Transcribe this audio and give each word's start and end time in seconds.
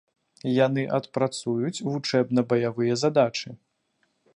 Яны 0.65 0.85
адпрацуюць 0.99 1.83
вучэбна-баявыя 1.91 2.93
задачы. 3.05 3.49